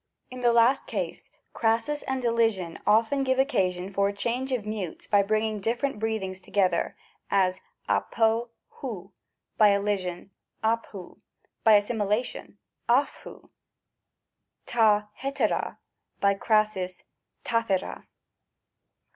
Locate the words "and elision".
2.07-2.79